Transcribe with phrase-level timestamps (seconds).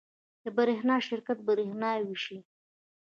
[0.43, 2.37] د برښنا شرکت بریښنا ویشي